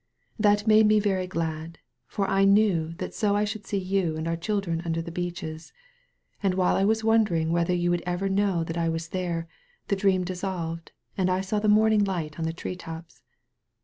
[0.39, 4.27] That made me very glad, for I knew that so I should see you and
[4.27, 5.73] our children imder the beeches.
[6.41, 9.47] And while I was won dering whether you would ever know that I was there,
[9.89, 13.21] the dream dissolved, and I saw the morning light on the tree tops.